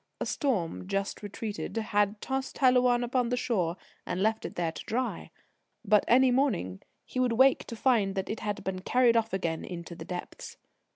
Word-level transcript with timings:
A 0.19 0.25
storm, 0.25 0.87
just 0.87 1.21
retreated, 1.21 1.77
had 1.77 2.19
tossed 2.21 2.57
Helouan 2.57 3.03
upon 3.03 3.29
the 3.29 3.37
shore 3.37 3.77
and 4.03 4.19
left 4.19 4.45
it 4.47 4.55
there 4.55 4.71
to 4.71 4.85
dry; 4.85 5.29
but 5.85 6.03
any 6.07 6.31
morning 6.31 6.81
he 7.05 7.19
would 7.19 7.33
wake 7.33 7.65
to 7.67 7.75
find 7.75 8.17
it 8.17 8.39
had 8.39 8.63
been 8.63 8.79
carried 8.79 9.15
off 9.15 9.31
again 9.31 9.63
into 9.63 9.93
the 9.93 10.03
depths. 10.05 10.57